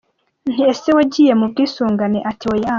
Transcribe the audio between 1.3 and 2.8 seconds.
mu bwisungane?’ Ati ‘oya’.